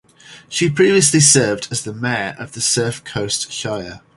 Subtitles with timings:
[0.49, 4.01] She previously served as the mayor of the Surf Coast Shire.